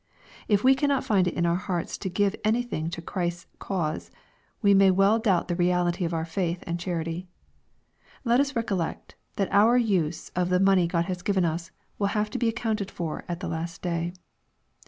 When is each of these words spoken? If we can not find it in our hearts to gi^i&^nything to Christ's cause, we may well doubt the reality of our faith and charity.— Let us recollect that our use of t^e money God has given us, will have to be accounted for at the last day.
If 0.47 0.63
we 0.63 0.73
can 0.73 0.87
not 0.87 1.03
find 1.03 1.27
it 1.27 1.35
in 1.35 1.45
our 1.45 1.55
hearts 1.55 1.95
to 1.99 2.09
gi^i&^nything 2.09 2.91
to 2.93 3.03
Christ's 3.03 3.45
cause, 3.59 4.09
we 4.59 4.73
may 4.73 4.89
well 4.89 5.19
doubt 5.19 5.47
the 5.47 5.55
reality 5.55 6.05
of 6.05 6.11
our 6.11 6.25
faith 6.25 6.63
and 6.65 6.79
charity.— 6.79 7.27
Let 8.25 8.39
us 8.39 8.55
recollect 8.55 9.13
that 9.35 9.49
our 9.53 9.77
use 9.77 10.29
of 10.29 10.49
t^e 10.49 10.59
money 10.59 10.87
God 10.87 11.05
has 11.05 11.21
given 11.21 11.45
us, 11.45 11.69
will 11.99 12.07
have 12.17 12.31
to 12.31 12.39
be 12.39 12.49
accounted 12.49 12.89
for 12.89 13.23
at 13.29 13.41
the 13.41 13.47
last 13.47 13.83
day. 13.83 14.11